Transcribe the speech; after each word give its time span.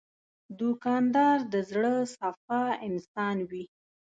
دوکاندار 0.59 1.37
د 1.53 1.55
زړه 1.69 1.93
صفا 2.17 2.63
انسان 2.87 3.37
وي. 3.49 3.63